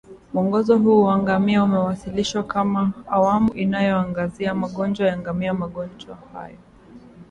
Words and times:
Mwongozo 0.33 0.77
huu 0.77 1.03
wa 1.03 1.19
ngamia 1.19 1.63
umewasilishwa 1.63 2.43
kama 2.43 2.93
Awamu 3.09 3.53
inayoangazia 3.53 4.55
magonjwa 4.55 5.07
ya 5.07 5.17
ngamia 5.17 5.53
Magonjwa 5.53 6.17
hayo 6.33 6.57